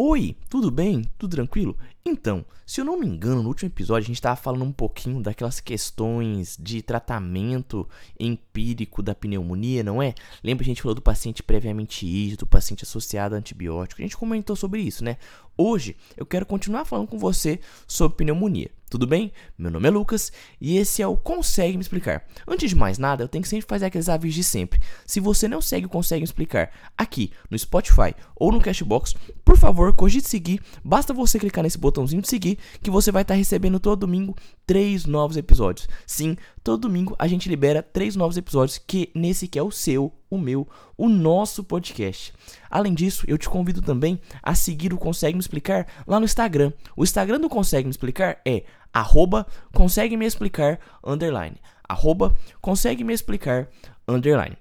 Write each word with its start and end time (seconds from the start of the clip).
Oi, 0.00 0.36
tudo 0.48 0.70
bem? 0.70 1.02
Tudo 1.18 1.34
tranquilo? 1.34 1.76
Então, 2.10 2.42
se 2.64 2.80
eu 2.80 2.86
não 2.86 2.98
me 2.98 3.06
engano, 3.06 3.42
no 3.42 3.48
último 3.48 3.68
episódio 3.68 4.04
a 4.04 4.06
gente 4.06 4.16
estava 4.16 4.34
falando 4.34 4.64
um 4.64 4.72
pouquinho 4.72 5.20
daquelas 5.20 5.60
questões 5.60 6.56
de 6.58 6.80
tratamento 6.80 7.86
empírico 8.18 9.02
da 9.02 9.14
pneumonia, 9.14 9.82
não 9.82 10.02
é? 10.02 10.14
Lembra 10.42 10.64
que 10.64 10.70
a 10.70 10.74
gente 10.74 10.80
falou 10.80 10.94
do 10.94 11.02
paciente 11.02 11.42
previamente 11.42 12.06
ido, 12.06 12.38
do 12.38 12.46
paciente 12.46 12.82
associado 12.82 13.34
a 13.34 13.38
antibiótico? 13.38 14.00
A 14.00 14.04
gente 14.04 14.16
comentou 14.16 14.56
sobre 14.56 14.80
isso, 14.80 15.04
né? 15.04 15.18
Hoje 15.60 15.96
eu 16.16 16.24
quero 16.24 16.46
continuar 16.46 16.86
falando 16.86 17.08
com 17.08 17.18
você 17.18 17.60
sobre 17.86 18.16
pneumonia. 18.16 18.70
Tudo 18.88 19.06
bem? 19.06 19.32
Meu 19.58 19.70
nome 19.70 19.86
é 19.86 19.90
Lucas 19.90 20.32
e 20.58 20.78
esse 20.78 21.02
é 21.02 21.06
o 21.06 21.14
Consegue 21.16 21.76
Me 21.76 21.82
Explicar. 21.82 22.24
Antes 22.46 22.70
de 22.70 22.76
mais 22.76 22.96
nada, 22.96 23.22
eu 23.22 23.28
tenho 23.28 23.42
que 23.42 23.48
sempre 23.48 23.66
fazer 23.68 23.84
aqueles 23.84 24.08
avisos 24.08 24.36
de 24.36 24.44
sempre. 24.44 24.80
Se 25.04 25.20
você 25.20 25.46
não 25.46 25.60
segue 25.60 25.84
o 25.84 25.90
Consegue 25.90 26.20
Me 26.20 26.24
Explicar 26.24 26.70
aqui 26.96 27.30
no 27.50 27.58
Spotify 27.58 28.14
ou 28.34 28.50
no 28.50 28.62
Cashbox, 28.62 29.14
por 29.44 29.58
favor, 29.58 29.92
cogite 29.92 30.26
seguir. 30.26 30.62
Basta 30.82 31.12
você 31.12 31.38
clicar 31.38 31.64
nesse 31.64 31.76
botãozinho 31.98 32.22
de 32.22 32.28
seguir 32.28 32.58
que 32.80 32.90
você 32.90 33.10
vai 33.10 33.22
estar 33.22 33.34
recebendo 33.34 33.80
todo 33.80 34.00
domingo 34.00 34.36
três 34.66 35.04
novos 35.04 35.36
episódios. 35.36 35.88
Sim, 36.06 36.36
todo 36.62 36.82
domingo 36.82 37.16
a 37.18 37.26
gente 37.26 37.48
libera 37.48 37.82
três 37.82 38.14
novos 38.14 38.36
episódios 38.36 38.78
que 38.78 39.10
nesse 39.14 39.48
que 39.48 39.58
é 39.58 39.62
o 39.62 39.70
seu, 39.70 40.12
o 40.30 40.38
meu, 40.38 40.68
o 40.96 41.08
nosso 41.08 41.64
podcast. 41.64 42.32
Além 42.70 42.94
disso, 42.94 43.24
eu 43.26 43.36
te 43.36 43.48
convido 43.48 43.82
também 43.82 44.20
a 44.42 44.54
seguir 44.54 44.92
o 44.92 44.98
Consegue 44.98 45.34
Me 45.34 45.40
Explicar 45.40 45.86
lá 46.06 46.20
no 46.20 46.26
Instagram. 46.26 46.72
O 46.96 47.02
Instagram 47.02 47.40
do 47.40 47.48
Consegue 47.48 47.86
Me 47.86 47.90
Explicar 47.90 48.40
é 48.46 48.64
arroba 48.92 49.46
consegue 49.72 50.16
me 50.16 50.24
explicar 50.24 50.80
underline. 51.04 51.56
Arroba 51.86 52.34
consegue 52.60 53.04
me 53.04 53.12
explicar 53.12 53.68
underline. 54.06 54.56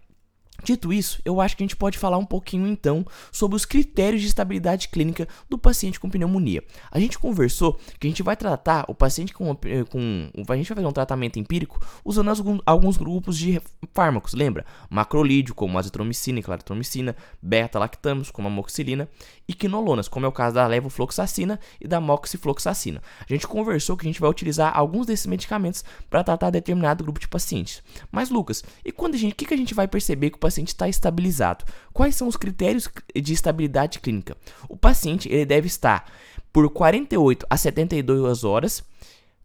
Dito 0.68 0.92
isso, 0.92 1.22
eu 1.24 1.40
acho 1.40 1.56
que 1.56 1.64
a 1.64 1.66
gente 1.66 1.78
pode 1.78 1.98
falar 1.98 2.18
um 2.18 2.26
pouquinho 2.26 2.68
então 2.68 3.06
sobre 3.32 3.56
os 3.56 3.64
critérios 3.64 4.22
de 4.22 4.28
estabilidade 4.28 4.90
clínica 4.90 5.26
do 5.50 5.58
paciente 5.58 5.98
com 5.98 6.10
pneumonia. 6.10 6.62
A 6.92 7.00
gente 7.00 7.18
conversou 7.18 7.80
que 7.98 8.06
a 8.06 8.10
gente 8.10 8.22
vai 8.22 8.36
tratar 8.36 8.84
o 8.90 8.94
paciente 8.94 9.34
com, 9.34 9.58
eh, 9.64 9.86
com 9.86 10.30
a 10.50 10.58
gente 10.58 10.68
vai 10.68 10.76
fazer 10.76 10.88
um 10.88 10.92
tratamento 10.92 11.40
empírico 11.40 11.80
usando 12.04 12.30
alguns, 12.30 12.62
alguns 12.66 12.98
grupos 12.98 13.38
de 13.38 13.62
fármacos, 13.94 14.34
lembra? 14.34 14.66
Macrolídeo, 14.90 15.56
como 15.56 15.80
azitromicina 15.80 16.40
e 16.40 16.44
claritromicina, 16.44 17.16
beta-lactamos, 17.42 18.30
como 18.30 18.50
amoxicilina, 18.50 19.08
e 19.48 19.54
quinolonas, 19.54 20.10
como 20.10 20.26
é 20.26 20.30
o 20.30 20.34
caso 20.34 20.56
da 20.56 20.68
levofloxacina 20.68 21.58
e 21.80 21.88
da 21.88 22.02
moxifloxacina. 22.02 23.02
A 23.22 23.32
gente 23.32 23.48
conversou 23.48 23.96
que 23.96 24.06
a 24.06 24.10
gente 24.10 24.20
vai 24.20 24.30
utilizar 24.30 24.78
alguns 24.78 25.06
desses 25.06 25.28
medicamentos 25.28 25.86
para 26.10 26.26
tratar 26.26 26.50
determinado 26.50 27.06
grupo 27.06 27.22
de 27.22 27.28
pacientes. 27.30 27.82
Mas 28.12 28.30
Lucas, 28.30 28.66
e 28.84 28.92
quando 28.92 29.16
a 29.16 29.18
gente, 29.18 29.32
o 29.32 29.36
que, 29.38 29.46
que 29.46 29.54
a 29.54 29.58
gente 29.58 29.74
vai 29.74 29.88
perceber 29.88 30.30
que 30.30 30.36
o 30.36 30.40
paciente 30.40 30.57
está 30.66 30.90
estabilizado. 30.90 31.66
Quais 31.94 32.16
são 32.16 32.28
os 32.28 32.36
critérios 32.36 32.90
de 33.16 33.34
estabilidade 33.34 34.00
clínica? 34.00 34.36
O 34.68 34.76
paciente 34.76 35.30
ele 35.30 35.46
deve 35.46 35.68
estar 35.68 36.12
por 36.52 36.70
48 36.70 37.46
a 37.50 37.58
72 37.58 38.44
horas 38.44 38.84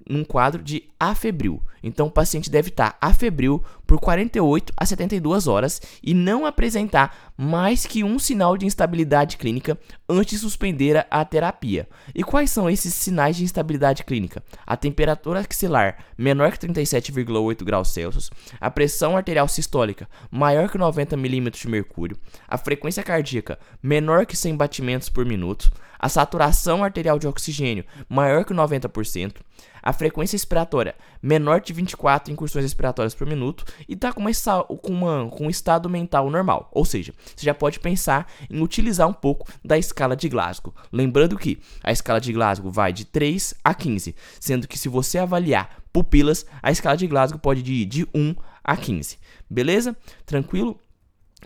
num 0.09 0.25
quadro 0.25 0.63
de 0.63 0.89
afebril. 0.99 1.63
Então 1.83 2.07
o 2.07 2.11
paciente 2.11 2.51
deve 2.51 2.69
estar 2.69 2.97
afebril 3.01 3.63
por 3.93 4.01
48 4.01 4.73
a 4.75 4.87
72 4.87 5.47
horas 5.47 5.79
e 6.03 6.15
não 6.15 6.47
apresentar 6.47 7.35
mais 7.37 7.85
que 7.85 8.03
um 8.03 8.19
sinal 8.19 8.57
de 8.57 8.65
instabilidade 8.65 9.37
clínica 9.37 9.79
antes 10.09 10.33
de 10.33 10.39
suspender 10.39 11.07
a 11.11 11.23
terapia. 11.27 11.87
E 12.15 12.25
quais 12.25 12.51
são 12.51 12.71
esses 12.71 12.95
sinais 12.95 13.37
de 13.37 13.45
instabilidade 13.45 14.03
clínica? 14.03 14.43
A 14.67 14.79
temperatura 14.79 15.41
axilar 15.41 15.99
menor 16.17 16.53
que 16.53 16.67
37,8 16.67 17.63
graus 17.65 17.93
Celsius, 17.93 18.31
a 18.59 18.71
pressão 18.71 19.15
arterial 19.15 19.47
sistólica 19.47 20.09
maior 20.31 20.71
que 20.71 20.79
90 20.79 21.15
milímetros 21.19 21.61
de 21.61 21.69
mercúrio, 21.69 22.17
a 22.49 22.57
frequência 22.57 23.03
cardíaca 23.03 23.59
menor 23.83 24.25
que 24.25 24.39
100 24.39 24.57
batimentos 24.57 25.11
por 25.11 25.27
minuto, 25.27 25.71
a 25.99 26.09
saturação 26.09 26.83
arterial 26.83 27.17
de 27.17 27.29
oxigênio 27.29 27.85
maior 28.09 28.45
que 28.45 28.53
90%, 28.55 29.37
a 29.83 29.93
frequência 29.93 30.35
respiratória 30.35 30.95
menor 31.23 31.61
de 31.61 31.73
24 31.73 32.33
incursões 32.33 32.65
respiratórias 32.65 33.15
por 33.15 33.27
minuto 33.27 33.65
e 33.89 33.95
está 33.95 34.13
com, 34.13 34.21
uma, 34.21 34.31
com, 34.65 34.93
uma, 34.93 35.29
com 35.29 35.47
um 35.47 35.51
estado 35.51 35.89
mental 35.89 36.31
normal. 36.31 36.69
Ou 36.73 36.85
seja, 36.85 37.15
você 37.35 37.47
já 37.47 37.55
pode 37.55 37.81
pensar 37.81 38.31
em 38.51 38.61
utilizar 38.63 39.09
um 39.09 39.13
pouco 39.13 39.47
da 39.65 39.79
escala 39.79 40.17
de 40.17 40.29
Glasgow. 40.29 40.75
Lembrando 40.93 41.39
que 41.39 41.59
a 41.83 41.93
escala 41.93 42.21
de 42.21 42.33
Glasgow 42.33 42.71
vai 42.71 42.93
de 42.93 43.05
3 43.05 43.55
a 43.65 43.75
15, 43.75 44.15
sendo 44.41 44.69
que 44.69 44.79
se 44.79 44.89
você 44.89 45.19
avaliar 45.19 45.83
pupilas, 45.93 46.47
a 46.63 46.71
escala 46.71 46.97
de 46.97 47.07
Glasgow 47.07 47.39
pode 47.39 47.61
ir 47.61 47.85
de 47.85 48.07
1 48.15 48.35
a 48.65 48.77
15. 48.77 49.19
Beleza? 49.49 49.97
Tranquilo? 50.25 50.79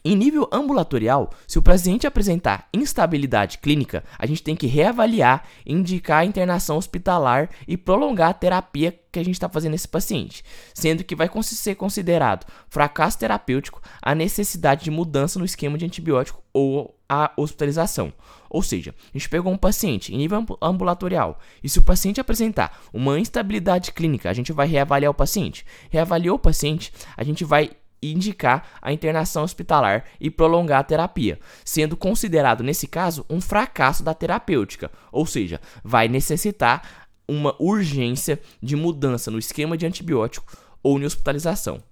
Em 0.05 0.15
nível 0.15 0.49
ambulatorial, 0.53 1.31
se 1.47 1.59
o 1.59 1.63
paciente 1.63 2.07
apresentar 2.07 2.69
instabilidade 2.73 3.59
clínica, 3.59 4.05
a 4.19 4.27
gente 4.27 4.43
tem 4.43 4.55
que 4.55 4.67
reavaliar, 4.67 5.45
indicar 5.65 6.19
a 6.19 6.25
internação 6.25 6.77
hospitalar 6.77 7.51
e 7.67 7.77
prolongar 7.77 8.31
a 8.31 8.35
terapia 8.35 8.99
que 9.11 9.19
a 9.19 9.25
gente 9.25 9.35
está 9.35 9.49
fazendo 9.49 9.73
nesse 9.73 9.89
paciente, 9.89 10.45
sendo 10.75 11.03
que 11.03 11.17
vai 11.17 11.31
ser 11.43 11.75
considerado 11.75 12.47
fracasso 12.69 13.19
terapêutico 13.19 13.81
a 14.03 14.15
necessidade 14.15 14.85
de 14.85 14.91
mudança 14.91 15.39
no 15.39 15.45
esquema 15.45 15.79
de 15.79 15.87
antibiótico 15.87 16.43
ou 16.53 16.95
a 17.09 17.33
hospitalização. 17.37 18.13
Ou 18.51 18.63
seja, 18.63 18.95
a 19.13 19.19
gente 19.19 19.29
pegou 19.29 19.53
um 19.53 19.57
paciente 19.57 20.15
em 20.15 20.19
nível 20.19 20.45
ambulatorial 20.61 21.39
e 21.63 21.69
se 21.69 21.79
o 21.79 21.83
paciente 21.83 22.21
apresentar 22.21 22.81
uma 22.93 23.19
instabilidade 23.19 23.93
clínica, 23.93 24.31
a 24.31 24.33
gente 24.33 24.53
vai 24.53 24.67
reavaliar 24.67 25.11
o 25.11 25.15
paciente. 25.15 25.65
Reavaliou 25.91 26.37
o 26.37 26.39
paciente, 26.39 26.93
a 27.17 27.25
gente 27.25 27.45
vai 27.45 27.71
indicar 28.03 28.69
a 28.81 28.93
internação 28.93 29.43
hospitalar 29.43 30.05
e 30.21 30.31
prolongar 30.31 30.81
a 30.81 30.85
terapia, 30.85 31.39
sendo 31.65 31.97
considerado 31.97 32.63
nesse 32.63 32.87
caso 32.87 33.25
um 33.29 33.41
fracasso 33.41 34.03
da 34.03 34.15
terapêutica, 34.15 34.91
ou 35.11 35.27
seja, 35.27 35.61
vai 35.83 36.09
necessitar 36.09 37.07
uma 37.29 37.55
urgência 37.59 38.41
de 38.63 38.77
mudança 38.77 39.31
no 39.31 39.39
esquema 39.39 39.77
de 39.77 39.87
antibiótico 39.87 40.66
ou 40.87 41.01
em 41.01 41.05
hospitalização. 41.05 41.83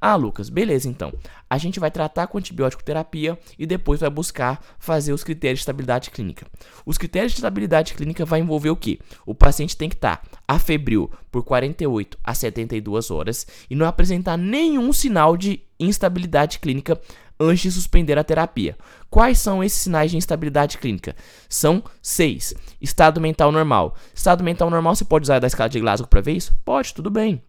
Ah, 0.00 0.14
Lucas, 0.14 0.48
beleza 0.48 0.88
então. 0.88 1.12
A 1.50 1.58
gente 1.58 1.80
vai 1.80 1.90
tratar 1.90 2.28
com 2.28 2.38
antibiótico 2.38 2.84
terapia 2.84 3.36
e 3.58 3.66
depois 3.66 3.98
vai 3.98 4.08
buscar 4.08 4.64
fazer 4.78 5.12
os 5.12 5.24
critérios 5.24 5.58
de 5.58 5.62
estabilidade 5.62 6.10
clínica. 6.10 6.46
Os 6.86 6.96
critérios 6.96 7.32
de 7.32 7.38
estabilidade 7.38 7.94
clínica 7.94 8.24
vai 8.24 8.38
envolver 8.38 8.70
o 8.70 8.76
quê? 8.76 9.00
O 9.26 9.34
paciente 9.34 9.76
tem 9.76 9.88
que 9.88 9.96
estar 9.96 10.18
tá 10.18 10.38
afebril 10.46 11.10
por 11.32 11.42
48 11.42 12.16
a 12.22 12.32
72 12.32 13.10
horas 13.10 13.44
e 13.68 13.74
não 13.74 13.86
apresentar 13.86 14.36
nenhum 14.36 14.92
sinal 14.92 15.36
de 15.36 15.60
instabilidade 15.80 16.60
clínica 16.60 17.00
antes 17.40 17.62
de 17.62 17.72
suspender 17.72 18.16
a 18.16 18.22
terapia. 18.22 18.76
Quais 19.10 19.38
são 19.38 19.64
esses 19.64 19.80
sinais 19.80 20.12
de 20.12 20.16
instabilidade 20.16 20.78
clínica? 20.78 21.16
São 21.48 21.82
seis. 22.00 22.54
Estado 22.80 23.20
mental 23.20 23.50
normal. 23.50 23.96
Estado 24.14 24.44
mental 24.44 24.70
normal, 24.70 24.94
você 24.94 25.04
pode 25.04 25.24
usar 25.24 25.40
da 25.40 25.48
escala 25.48 25.68
de 25.68 25.80
Glasgow 25.80 26.06
para 26.06 26.20
ver 26.20 26.34
isso? 26.34 26.54
Pode, 26.64 26.94
tudo 26.94 27.10
bem. 27.10 27.42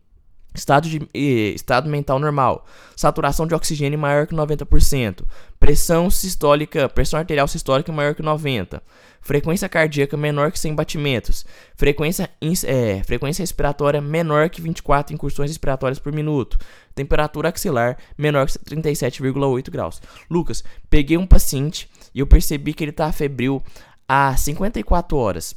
Estado, 0.55 0.89
de, 0.89 1.01
eh, 1.13 1.53
estado 1.53 1.89
mental 1.89 2.17
normal. 2.19 2.66
Saturação 2.95 3.45
de 3.45 3.53
oxigênio 3.53 3.99
maior 3.99 4.25
que 4.25 4.33
90%. 4.33 5.25
Pressão 5.59 6.09
sistólica, 6.09 6.88
pressão 6.88 7.19
arterial 7.19 7.47
sistólica 7.47 7.91
maior 7.91 8.16
que 8.16 8.21
90. 8.21 8.81
Frequência 9.21 9.67
cardíaca 9.67 10.16
menor 10.16 10.51
que 10.51 10.59
100 10.59 10.75
batimentos. 10.75 11.45
Frequência, 11.75 12.29
é, 12.66 13.03
frequência 13.03 13.41
respiratória 13.41 13.99
menor 13.99 14.49
que 14.49 14.61
24 14.61 15.13
incursões 15.13 15.49
respiratórias 15.49 15.99
por 15.99 16.13
minuto. 16.13 16.57
Temperatura 16.93 17.49
axilar 17.49 17.97
menor 18.17 18.45
que 18.45 18.53
37,8 18.53 19.72
graus. 19.72 20.01
Lucas, 20.29 20.63
peguei 20.89 21.17
um 21.17 21.25
paciente 21.25 21.89
e 22.13 22.19
eu 22.19 22.27
percebi 22.27 22.73
que 22.73 22.83
ele 22.83 22.91
está 22.91 23.11
febril 23.11 23.63
há 24.07 24.37
54 24.37 25.17
horas. 25.17 25.55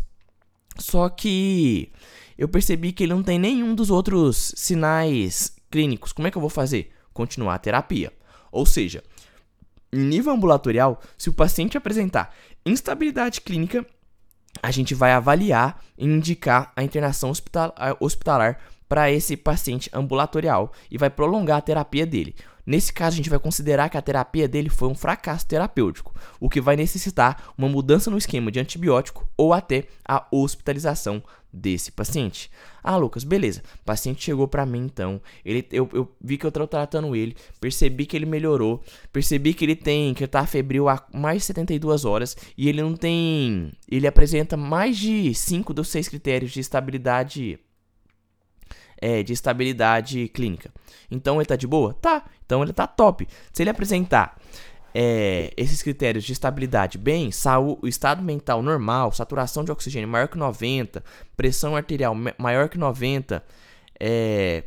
Só 0.78 1.08
que 1.08 1.92
eu 2.38 2.48
percebi 2.48 2.92
que 2.92 3.02
ele 3.02 3.12
não 3.12 3.22
tem 3.22 3.38
nenhum 3.38 3.74
dos 3.74 3.90
outros 3.90 4.54
sinais 4.56 5.52
clínicos. 5.68 6.12
Como 6.12 6.28
é 6.28 6.30
que 6.30 6.38
eu 6.38 6.40
vou 6.40 6.48
fazer? 6.48 6.92
Continuar 7.12 7.56
a 7.56 7.58
terapia. 7.58 8.12
Ou 8.52 8.64
seja, 8.64 9.02
em 9.92 9.98
nível 9.98 10.32
ambulatorial, 10.32 11.00
se 11.18 11.28
o 11.28 11.34
paciente 11.34 11.76
apresentar 11.76 12.34
instabilidade 12.64 13.40
clínica, 13.40 13.84
a 14.62 14.70
gente 14.70 14.94
vai 14.94 15.12
avaliar 15.12 15.82
e 15.96 16.04
indicar 16.04 16.72
a 16.76 16.82
internação 16.82 17.32
hospitalar 18.00 18.60
para 18.88 19.10
esse 19.10 19.36
paciente 19.36 19.90
ambulatorial 19.92 20.72
e 20.90 20.96
vai 20.96 21.10
prolongar 21.10 21.58
a 21.58 21.62
terapia 21.62 22.06
dele. 22.06 22.34
Nesse 22.68 22.92
caso, 22.92 23.14
a 23.14 23.16
gente 23.16 23.30
vai 23.30 23.38
considerar 23.38 23.88
que 23.88 23.96
a 23.96 24.02
terapia 24.02 24.46
dele 24.46 24.68
foi 24.68 24.90
um 24.90 24.94
fracasso 24.94 25.46
terapêutico, 25.46 26.14
o 26.38 26.50
que 26.50 26.60
vai 26.60 26.76
necessitar 26.76 27.54
uma 27.56 27.66
mudança 27.66 28.10
no 28.10 28.18
esquema 28.18 28.52
de 28.52 28.60
antibiótico 28.60 29.26
ou 29.38 29.54
até 29.54 29.84
a 30.06 30.26
hospitalização 30.30 31.22
desse 31.50 31.90
paciente. 31.90 32.50
Ah, 32.84 32.98
Lucas, 32.98 33.24
beleza. 33.24 33.62
O 33.80 33.84
paciente 33.86 34.22
chegou 34.22 34.46
para 34.46 34.66
mim 34.66 34.84
então. 34.84 35.18
Ele, 35.42 35.66
eu, 35.72 35.88
eu 35.94 36.14
vi 36.20 36.36
que 36.36 36.44
eu 36.44 36.52
tô 36.52 36.66
tratando 36.66 37.16
ele, 37.16 37.34
percebi 37.58 38.04
que 38.04 38.14
ele 38.14 38.26
melhorou, 38.26 38.82
percebi 39.10 39.54
que 39.54 39.64
ele 39.64 39.74
tem, 39.74 40.12
que 40.12 40.24
ele 40.24 40.28
tá 40.28 40.44
febril 40.44 40.90
há 40.90 41.02
mais 41.10 41.38
de 41.38 41.44
72 41.46 42.04
horas 42.04 42.36
e 42.54 42.68
ele 42.68 42.82
não 42.82 42.94
tem, 42.94 43.72
ele 43.90 44.06
apresenta 44.06 44.58
mais 44.58 44.98
de 44.98 45.32
5 45.32 45.72
dos 45.72 45.88
6 45.88 46.06
critérios 46.08 46.50
de 46.50 46.60
estabilidade 46.60 47.58
é, 49.00 49.22
de 49.22 49.32
estabilidade 49.32 50.28
clínica. 50.28 50.70
Então 51.10 51.36
ele 51.36 51.46
tá 51.46 51.56
de 51.56 51.66
boa? 51.66 51.94
Tá. 51.94 52.24
Então 52.44 52.62
ele 52.62 52.72
tá 52.72 52.86
top. 52.86 53.26
Se 53.52 53.62
ele 53.62 53.70
apresentar 53.70 54.36
é, 54.94 55.52
esses 55.56 55.82
critérios 55.82 56.24
de 56.24 56.32
estabilidade 56.32 56.98
bem, 56.98 57.30
saúde, 57.30 57.80
o 57.82 57.88
estado 57.88 58.22
mental 58.22 58.62
normal, 58.62 59.12
saturação 59.12 59.64
de 59.64 59.70
oxigênio 59.70 60.08
maior 60.08 60.28
que 60.28 60.38
90, 60.38 61.02
pressão 61.36 61.76
arterial 61.76 62.16
maior 62.38 62.68
que 62.68 62.78
90, 62.78 63.42
é, 64.00 64.64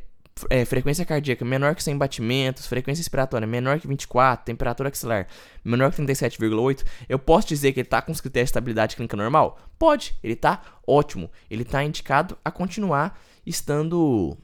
é, 0.50 0.66
frequência 0.66 1.06
cardíaca 1.06 1.44
menor 1.44 1.76
que 1.76 1.84
100 1.84 1.98
batimentos, 1.98 2.68
frequência 2.68 3.02
respiratória 3.02 3.46
menor 3.46 3.80
que 3.80 3.88
24, 3.88 4.46
temperatura 4.46 4.90
axilar 4.90 5.28
menor 5.64 5.92
que 5.92 6.02
37,8, 6.02 6.86
eu 7.10 7.20
posso 7.20 7.48
dizer 7.48 7.74
que 7.74 7.80
ele 7.80 7.88
está 7.88 8.02
com 8.02 8.12
os 8.12 8.22
critérios 8.22 8.48
de 8.48 8.52
estabilidade 8.52 8.96
clínica 8.96 9.18
normal? 9.18 9.60
Pode, 9.78 10.16
ele 10.24 10.34
está 10.34 10.62
ótimo. 10.88 11.30
Ele 11.50 11.64
está 11.64 11.84
indicado 11.84 12.38
a 12.44 12.52
continuar 12.52 13.20
estando. 13.46 14.38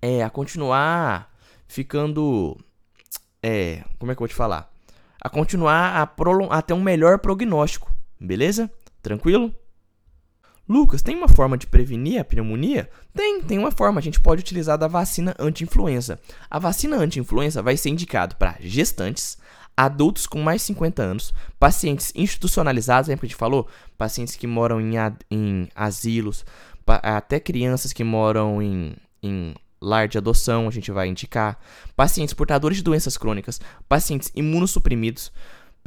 É, 0.00 0.22
a 0.22 0.30
continuar 0.30 1.32
ficando. 1.66 2.56
É, 3.42 3.84
como 3.98 4.10
é 4.10 4.14
que 4.14 4.18
eu 4.18 4.24
vou 4.24 4.28
te 4.28 4.34
falar? 4.34 4.72
A 5.20 5.28
continuar 5.28 5.96
a, 5.96 6.56
a 6.56 6.62
ter 6.62 6.74
um 6.74 6.82
melhor 6.82 7.18
prognóstico, 7.18 7.92
beleza? 8.20 8.70
Tranquilo? 9.02 9.54
Lucas, 10.68 11.00
tem 11.00 11.16
uma 11.16 11.28
forma 11.28 11.56
de 11.56 11.66
prevenir 11.66 12.20
a 12.20 12.24
pneumonia? 12.24 12.90
Tem, 13.14 13.40
tem 13.40 13.58
uma 13.58 13.72
forma. 13.72 14.00
A 14.00 14.02
gente 14.02 14.20
pode 14.20 14.42
utilizar 14.42 14.76
da 14.76 14.86
vacina 14.86 15.34
anti-influenza. 15.38 16.20
A 16.50 16.58
vacina 16.58 16.96
anti-influenza 16.96 17.62
vai 17.62 17.76
ser 17.76 17.88
indicado 17.88 18.36
para 18.36 18.56
gestantes, 18.60 19.38
adultos 19.74 20.26
com 20.26 20.42
mais 20.42 20.60
de 20.60 20.66
50 20.66 21.02
anos, 21.02 21.32
pacientes 21.58 22.12
institucionalizados, 22.14 23.08
lembra 23.08 23.20
que 23.20 23.26
a 23.26 23.28
gente 23.28 23.38
falou? 23.38 23.66
Pacientes 23.96 24.36
que 24.36 24.46
moram 24.46 24.78
em, 24.80 24.94
em 25.30 25.68
asilos, 25.74 26.44
até 26.96 27.38
crianças 27.40 27.92
que 27.92 28.04
moram 28.04 28.62
em, 28.62 28.96
em 29.22 29.54
lar 29.80 30.08
de 30.08 30.18
adoção, 30.18 30.68
a 30.68 30.70
gente 30.70 30.90
vai 30.90 31.08
indicar, 31.08 31.58
pacientes 31.94 32.34
portadores 32.34 32.78
de 32.78 32.82
doenças 32.82 33.16
crônicas, 33.16 33.60
pacientes 33.88 34.30
imunossuprimidos, 34.34 35.32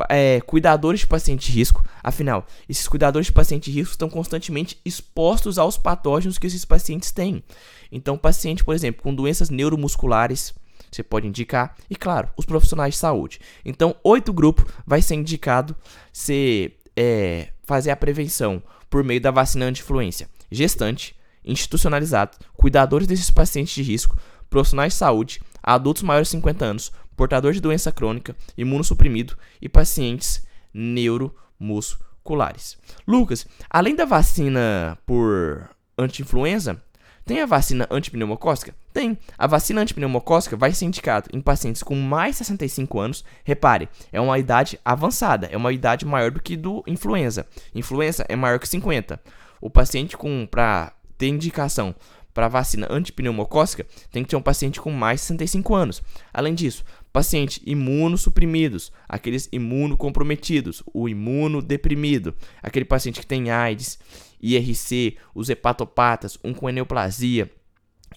é, 0.09 0.41
cuidadores 0.41 1.01
de 1.01 1.07
paciente 1.07 1.51
de 1.51 1.57
risco. 1.57 1.85
Afinal, 2.01 2.45
esses 2.67 2.87
cuidadores 2.87 3.27
de 3.27 3.33
paciente 3.33 3.69
de 3.69 3.77
risco 3.77 3.91
estão 3.91 4.09
constantemente 4.09 4.79
expostos 4.85 5.57
aos 5.57 5.77
patógenos 5.77 6.37
que 6.37 6.47
esses 6.47 6.65
pacientes 6.65 7.11
têm. 7.11 7.43
Então, 7.91 8.17
paciente, 8.17 8.63
por 8.63 8.73
exemplo, 8.73 9.03
com 9.03 9.13
doenças 9.13 9.49
neuromusculares, 9.49 10.53
você 10.91 11.03
pode 11.03 11.27
indicar. 11.27 11.75
E 11.89 11.95
claro, 11.95 12.29
os 12.35 12.45
profissionais 12.45 12.95
de 12.95 12.99
saúde. 12.99 13.39
Então, 13.63 13.95
oito 14.03 14.33
grupos 14.33 14.65
vai 14.85 15.01
ser 15.01 15.15
indicado 15.15 15.75
se 16.11 16.73
é, 16.95 17.49
fazer 17.63 17.91
a 17.91 17.95
prevenção 17.95 18.61
por 18.89 19.03
meio 19.03 19.21
da 19.21 19.31
vacina 19.31 19.65
anti-influência. 19.65 20.27
Gestante, 20.51 21.15
institucionalizado, 21.43 22.37
cuidadores 22.53 23.07
desses 23.07 23.31
pacientes 23.31 23.73
de 23.73 23.81
risco, 23.81 24.15
profissionais 24.49 24.93
de 24.93 24.99
saúde, 24.99 25.41
adultos 25.63 26.03
maiores 26.03 26.27
de 26.27 26.33
50 26.33 26.65
anos, 26.65 26.91
portador 27.15 27.53
de 27.53 27.61
doença 27.61 27.91
crônica, 27.91 28.35
imunossuprimido 28.57 29.37
e 29.61 29.69
pacientes 29.69 30.45
neuromusculares. 30.73 32.77
Lucas, 33.07 33.47
além 33.69 33.95
da 33.95 34.05
vacina 34.05 34.97
por 35.05 35.69
anti-influenza, 35.97 36.81
tem 37.31 37.39
a 37.39 37.45
vacina 37.45 37.87
antipneumocócica? 37.89 38.75
Tem. 38.91 39.17
A 39.37 39.47
vacina 39.47 39.79
antipneumocócica 39.79 40.57
vai 40.57 40.73
ser 40.73 40.83
indicada 40.83 41.29
em 41.31 41.39
pacientes 41.39 41.81
com 41.81 41.95
mais 41.95 42.31
de 42.31 42.39
65 42.39 42.99
anos. 42.99 43.23
Repare, 43.45 43.87
é 44.11 44.19
uma 44.19 44.37
idade 44.37 44.77
avançada, 44.83 45.47
é 45.49 45.55
uma 45.55 45.71
idade 45.71 46.05
maior 46.05 46.29
do 46.29 46.41
que 46.41 46.57
do 46.57 46.83
influenza. 46.85 47.47
Influenza 47.73 48.25
é 48.27 48.35
maior 48.35 48.59
que 48.59 48.67
50. 48.67 49.17
O 49.61 49.69
paciente 49.69 50.17
com 50.17 50.45
para 50.45 50.91
ter 51.17 51.27
indicação 51.27 51.95
para 52.33 52.49
vacina 52.49 52.87
antipneumocócica, 52.89 53.85
tem 54.11 54.23
que 54.23 54.29
ter 54.29 54.35
um 54.35 54.41
paciente 54.41 54.81
com 54.81 54.91
mais 54.91 55.21
de 55.21 55.27
65 55.27 55.73
anos. 55.73 56.03
Além 56.33 56.53
disso, 56.53 56.83
pacientes 57.13 57.61
imunossuprimidos, 57.65 58.91
aqueles 59.07 59.47
imunocomprometidos, 59.53 60.83
o 60.93 61.07
imunodeprimido, 61.07 62.33
aquele 62.61 62.85
paciente 62.85 63.21
que 63.21 63.27
tem 63.27 63.51
AIDS, 63.51 63.99
IRC, 64.41 65.17
os 65.33 65.49
hepatopatas, 65.49 66.37
um 66.43 66.53
com 66.53 66.67
neoplasia, 66.69 67.49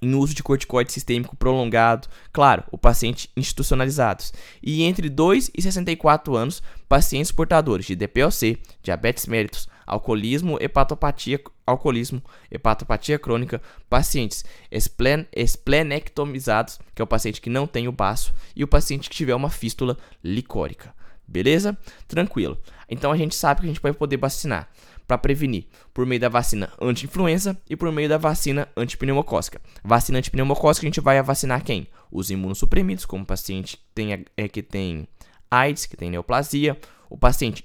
em 0.03 0.15
uso 0.15 0.35
de 0.35 0.43
corticoide 0.43 0.93
sistêmico 0.93 1.37
prolongado, 1.37 2.09
claro, 2.33 2.65
o 2.71 2.79
paciente 2.79 3.31
institucionalizados, 3.37 4.33
e 4.63 4.83
entre 4.83 5.09
2 5.09 5.51
e 5.55 5.63
64 5.63 6.37
anos, 6.37 6.63
pacientes 6.89 7.33
portadores 7.33 7.87
de 7.87 7.97
DPOC, 7.97 8.59
diabetes 8.83 9.27
mellitus, 9.27 9.69
alcoolismo, 9.87 10.59
hepatopatia, 10.61 11.41
alcoolismo, 11.67 12.23
hepatopatia 12.51 13.19
crônica, 13.19 13.61
pacientes 13.89 14.45
esplen, 14.71 15.27
esplenectomizados, 15.35 16.79
que 16.95 17.03
é 17.03 17.05
o 17.05 17.09
paciente 17.09 17.41
que 17.41 17.51
não 17.51 17.67
tem 17.67 17.89
o 17.89 17.93
baço, 17.93 18.33
e 18.55 18.65
o 18.65 18.69
paciente 18.69 19.09
que 19.09 19.17
tiver 19.17 19.35
uma 19.35 19.51
fístula 19.51 19.97
licórica. 20.23 20.95
Beleza? 21.27 21.77
Tranquilo. 22.07 22.59
Então 22.89 23.11
a 23.11 23.17
gente 23.17 23.35
sabe 23.35 23.61
que 23.61 23.67
a 23.67 23.71
gente 23.71 23.83
vai 23.83 23.93
poder 23.93 24.17
vacinar 24.17 24.69
para 25.07 25.19
prevenir 25.19 25.67
por 25.93 26.07
meio 26.07 26.21
da 26.21 26.29
vacina 26.29 26.71
anti-influenza 26.81 27.57
e 27.69 27.77
por 27.77 27.91
meio 27.93 28.09
da 28.09 28.19
vacina 28.19 28.69
antipneumocócica. 28.77 29.61
Vacina 29.83 30.19
antipneumocócica 30.19 30.87
a 30.87 30.89
gente 30.89 31.01
vai 31.01 31.23
vacinar 31.23 31.63
quem? 31.63 31.87
Os 32.11 32.31
imunossuprimidos, 32.31 33.05
como 33.05 33.23
o 33.23 33.27
paciente 33.27 33.77
que 33.77 33.83
tem, 33.95 34.25
é, 34.37 34.49
que 34.49 34.63
tem 34.63 35.07
AIDS, 35.51 35.87
que 35.87 35.97
tem 35.97 36.11
neoplasia, 36.11 36.79
o 37.09 37.17
paciente 37.17 37.63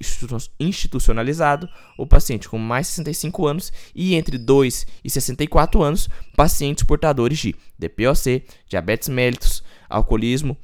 institucionalizado, 0.60 1.68
o 1.98 2.06
paciente 2.06 2.48
com 2.48 2.58
mais 2.58 2.88
de 2.88 2.94
65 2.94 3.48
anos 3.48 3.74
e 3.96 4.14
entre 4.14 4.38
2 4.38 4.86
e 5.04 5.10
64 5.10 5.82
anos, 5.82 6.08
pacientes 6.36 6.84
portadores 6.84 7.40
de 7.40 7.56
DPOC, 7.78 8.44
diabetes 8.68 9.10
mellitus, 9.10 9.64
alcoolismo, 9.90 10.56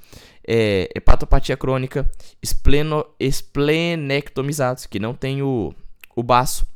é, 0.48 0.90
hepatopatia 0.96 1.58
crônica, 1.58 2.10
espleno, 2.42 3.06
esplenectomizados, 3.20 4.86
que 4.86 5.00
não 5.00 5.14
tem 5.14 5.42
o, 5.42 5.74
o 6.16 6.24
baço, 6.24 6.68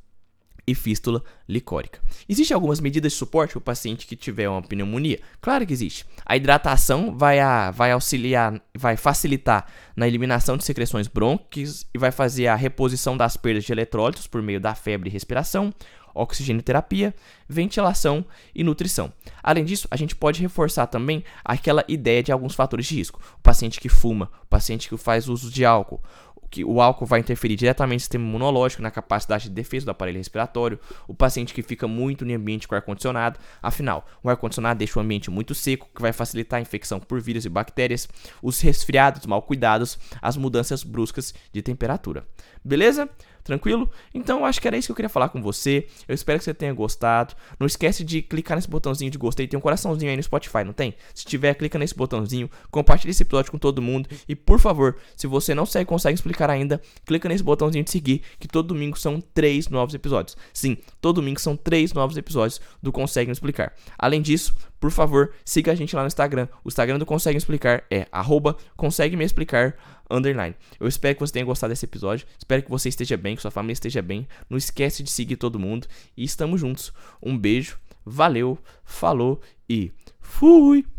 e 0.69 0.75
fístula 0.75 1.23
licórica. 1.47 1.99
Existem 2.27 2.53
algumas 2.53 2.79
medidas 2.79 3.11
de 3.11 3.17
suporte 3.17 3.53
para 3.53 3.59
o 3.59 3.61
paciente 3.61 4.05
que 4.05 4.15
tiver 4.15 4.47
uma 4.47 4.61
pneumonia? 4.61 5.19
Claro 5.41 5.65
que 5.65 5.73
existe. 5.73 6.05
A 6.25 6.37
hidratação 6.37 7.17
vai, 7.17 7.39
a, 7.39 7.71
vai 7.71 7.91
auxiliar, 7.91 8.61
vai 8.75 8.95
facilitar 8.95 9.65
na 9.95 10.07
eliminação 10.07 10.57
de 10.57 10.63
secreções 10.63 11.07
brônquicas 11.07 11.87
e 11.93 11.97
vai 11.97 12.11
fazer 12.11 12.47
a 12.47 12.55
reposição 12.55 13.17
das 13.17 13.35
perdas 13.35 13.63
de 13.63 13.71
eletrólitos 13.71 14.27
por 14.27 14.41
meio 14.41 14.59
da 14.59 14.75
febre 14.75 15.09
e 15.09 15.13
respiração, 15.13 15.73
oxigenoterapia, 16.13 17.13
ventilação 17.47 18.25
e 18.53 18.63
nutrição. 18.63 19.11
Além 19.41 19.63
disso, 19.63 19.87
a 19.89 19.95
gente 19.95 20.15
pode 20.15 20.41
reforçar 20.41 20.87
também 20.87 21.23
aquela 21.43 21.83
ideia 21.87 22.21
de 22.21 22.31
alguns 22.31 22.55
fatores 22.55 22.85
de 22.85 22.95
risco. 22.95 23.19
O 23.37 23.41
paciente 23.41 23.79
que 23.79 23.89
fuma, 23.89 24.29
o 24.43 24.47
paciente 24.47 24.89
que 24.89 24.97
faz 24.97 25.27
uso 25.27 25.49
de 25.49 25.65
álcool, 25.65 26.01
que 26.49 26.63
o 26.63 26.81
álcool 26.81 27.05
vai 27.05 27.19
interferir 27.19 27.55
diretamente 27.55 27.97
no 27.97 28.01
sistema 28.01 28.25
imunológico, 28.25 28.81
na 28.81 28.91
capacidade 28.91 29.45
de 29.45 29.51
defesa 29.51 29.85
do 29.85 29.91
aparelho 29.91 30.17
respiratório, 30.17 30.79
o 31.07 31.13
paciente 31.13 31.53
que 31.53 31.61
fica 31.61 31.87
muito 31.87 32.25
em 32.25 32.33
ambiente 32.33 32.67
com 32.67 32.75
ar-condicionado, 32.75 33.39
afinal, 33.61 34.05
o 34.23 34.29
ar-condicionado 34.29 34.77
deixa 34.77 34.99
o 34.99 35.01
ambiente 35.01 35.29
muito 35.29 35.53
seco, 35.53 35.89
que 35.93 36.01
vai 36.01 36.11
facilitar 36.11 36.57
a 36.59 36.61
infecção 36.61 36.99
por 36.99 37.21
vírus 37.21 37.45
e 37.45 37.49
bactérias, 37.49 38.07
os 38.41 38.59
resfriados 38.61 39.25
mal 39.25 39.41
cuidados, 39.41 39.97
as 40.21 40.37
mudanças 40.37 40.83
bruscas 40.83 41.33
de 41.51 41.61
temperatura. 41.61 42.25
Beleza? 42.63 43.09
Tranquilo? 43.49 43.89
Então, 44.13 44.45
acho 44.45 44.61
que 44.61 44.67
era 44.67 44.77
isso 44.77 44.89
que 44.89 44.91
eu 44.91 44.95
queria 44.95 45.09
falar 45.09 45.29
com 45.29 45.41
você. 45.41 45.87
Eu 46.07 46.13
espero 46.13 46.37
que 46.37 46.45
você 46.45 46.53
tenha 46.53 46.71
gostado. 46.71 47.33
Não 47.59 47.65
esquece 47.65 48.03
de 48.03 48.21
clicar 48.21 48.55
nesse 48.55 48.69
botãozinho 48.69 49.09
de 49.09 49.17
gostei. 49.17 49.47
Tem 49.47 49.57
um 49.57 49.61
coraçãozinho 49.61 50.11
aí 50.11 50.15
no 50.15 50.21
Spotify, 50.21 50.63
não 50.63 50.71
tem? 50.71 50.93
Se 51.15 51.25
tiver, 51.25 51.55
clica 51.55 51.79
nesse 51.79 51.95
botãozinho. 51.95 52.47
Compartilhe 52.69 53.09
esse 53.09 53.23
episódio 53.23 53.51
com 53.51 53.57
todo 53.57 53.81
mundo. 53.81 54.07
E, 54.27 54.35
por 54.35 54.59
favor, 54.59 54.97
se 55.17 55.25
você 55.25 55.55
não 55.55 55.65
segue, 55.65 55.87
consegue 55.87 56.13
explicar 56.13 56.47
ainda, 56.47 56.79
clica 57.07 57.27
nesse 57.27 57.43
botãozinho 57.43 57.83
de 57.83 57.89
seguir, 57.89 58.21
que 58.39 58.47
todo 58.47 58.67
domingo 58.67 58.99
são 58.99 59.19
três 59.19 59.67
novos 59.67 59.95
episódios. 59.95 60.37
Sim, 60.53 60.77
todo 61.01 61.15
domingo 61.15 61.39
são 61.39 61.57
três 61.57 61.91
novos 61.91 62.17
episódios 62.17 62.61
do 62.83 62.91
Consegue 62.91 63.29
Me 63.29 63.33
Explicar. 63.33 63.73
Além 63.97 64.21
disso, 64.21 64.53
por 64.79 64.91
favor, 64.91 65.33
siga 65.43 65.71
a 65.71 65.75
gente 65.75 65.95
lá 65.95 66.01
no 66.01 66.07
Instagram. 66.07 66.47
O 66.63 66.69
Instagram 66.69 66.97
do 66.97 67.05
Consegue 67.05 67.37
Explicar 67.37 67.83
é 67.91 68.07
arroba 68.11 68.55
consegue 68.75 69.17
me 69.17 69.25
explicar 69.25 69.75
underline. 70.09 70.55
Eu 70.79 70.87
espero 70.87 71.15
que 71.15 71.21
você 71.21 71.33
tenha 71.33 71.45
gostado 71.45 71.71
desse 71.71 71.85
episódio. 71.85 72.25
Espero 72.37 72.63
que 72.63 72.69
você 72.69 72.89
esteja 72.89 73.17
bem, 73.17 73.35
que 73.35 73.41
sua 73.41 73.51
família 73.51 73.73
esteja 73.73 74.01
bem. 74.01 74.27
Não 74.49 74.57
esquece 74.57 75.03
de 75.03 75.11
seguir 75.11 75.35
todo 75.35 75.59
mundo. 75.59 75.87
E 76.15 76.23
estamos 76.23 76.59
juntos. 76.61 76.93
Um 77.21 77.37
beijo, 77.37 77.77
valeu, 78.05 78.57
falou 78.85 79.41
e 79.69 79.91
fui! 80.19 80.98